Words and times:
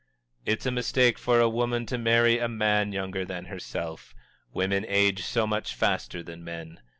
"_It's 0.47 0.65
a 0.65 0.71
mistake 0.71 1.19
for 1.19 1.39
a 1.39 1.47
woman 1.47 1.85
to 1.85 1.95
marry 1.99 2.39
a 2.39 2.47
man 2.47 2.91
younger 2.91 3.23
than 3.23 3.45
herself 3.45 4.15
women 4.51 4.83
age 4.87 5.21
so 5.23 5.45
much 5.45 5.75
faster 5.75 6.23
than 6.23 6.43
men. 6.43 6.81